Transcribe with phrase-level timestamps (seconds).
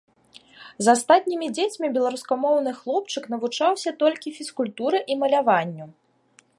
[0.85, 5.85] З астатнімі дзецьмі беларускамоўны хлопчык навучаўся толькі фізкультуры і маляванню.